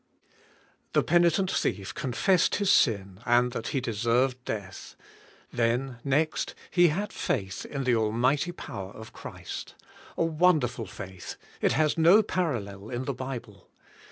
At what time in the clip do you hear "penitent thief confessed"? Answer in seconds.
1.03-2.55